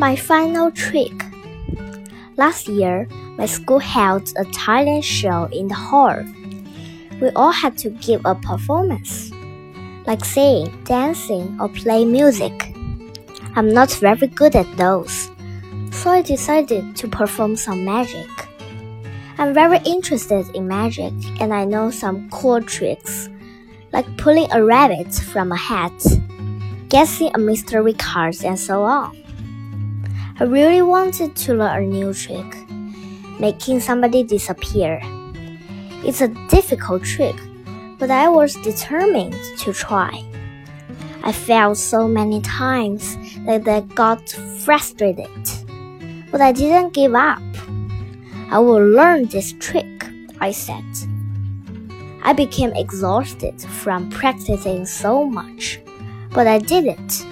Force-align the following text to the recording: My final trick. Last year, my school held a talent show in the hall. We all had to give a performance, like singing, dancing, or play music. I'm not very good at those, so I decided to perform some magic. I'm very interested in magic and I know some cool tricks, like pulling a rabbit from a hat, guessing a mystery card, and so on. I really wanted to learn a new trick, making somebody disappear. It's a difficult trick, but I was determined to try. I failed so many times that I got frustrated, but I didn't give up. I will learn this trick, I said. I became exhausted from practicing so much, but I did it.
My 0.00 0.16
final 0.16 0.70
trick. 0.70 1.12
Last 2.38 2.68
year, 2.68 3.06
my 3.36 3.44
school 3.44 3.78
held 3.78 4.32
a 4.38 4.46
talent 4.46 5.04
show 5.04 5.44
in 5.52 5.68
the 5.68 5.74
hall. 5.74 6.24
We 7.20 7.28
all 7.36 7.52
had 7.52 7.76
to 7.84 7.90
give 7.90 8.22
a 8.24 8.34
performance, 8.34 9.30
like 10.06 10.24
singing, 10.24 10.72
dancing, 10.84 11.54
or 11.60 11.68
play 11.68 12.06
music. 12.06 12.72
I'm 13.56 13.74
not 13.74 13.90
very 14.00 14.26
good 14.28 14.56
at 14.56 14.74
those, 14.78 15.30
so 15.90 16.08
I 16.08 16.22
decided 16.22 16.96
to 16.96 17.06
perform 17.06 17.54
some 17.54 17.84
magic. 17.84 18.30
I'm 19.36 19.52
very 19.52 19.80
interested 19.84 20.48
in 20.54 20.66
magic 20.66 21.12
and 21.42 21.52
I 21.52 21.66
know 21.66 21.90
some 21.90 22.30
cool 22.30 22.62
tricks, 22.62 23.28
like 23.92 24.06
pulling 24.16 24.50
a 24.50 24.64
rabbit 24.64 25.12
from 25.12 25.52
a 25.52 25.56
hat, 25.56 25.92
guessing 26.88 27.30
a 27.34 27.38
mystery 27.38 27.92
card, 27.92 28.42
and 28.42 28.58
so 28.58 28.82
on. 28.82 29.14
I 30.40 30.44
really 30.44 30.80
wanted 30.80 31.36
to 31.36 31.52
learn 31.52 31.84
a 31.84 31.86
new 31.86 32.14
trick, 32.14 32.56
making 33.38 33.80
somebody 33.80 34.22
disappear. 34.22 34.98
It's 36.02 36.22
a 36.22 36.28
difficult 36.48 37.04
trick, 37.04 37.36
but 37.98 38.10
I 38.10 38.26
was 38.30 38.54
determined 38.64 39.36
to 39.58 39.74
try. 39.74 40.24
I 41.22 41.32
failed 41.32 41.76
so 41.76 42.08
many 42.08 42.40
times 42.40 43.18
that 43.44 43.68
I 43.68 43.80
got 43.94 44.30
frustrated, 44.64 45.28
but 46.30 46.40
I 46.40 46.52
didn't 46.52 46.94
give 46.94 47.14
up. 47.14 47.42
I 48.50 48.60
will 48.60 48.82
learn 48.82 49.26
this 49.26 49.52
trick, 49.60 50.06
I 50.40 50.52
said. 50.52 50.86
I 52.22 52.32
became 52.32 52.72
exhausted 52.72 53.60
from 53.60 54.08
practicing 54.08 54.86
so 54.86 55.22
much, 55.22 55.82
but 56.30 56.46
I 56.46 56.60
did 56.60 56.86
it. 56.86 57.29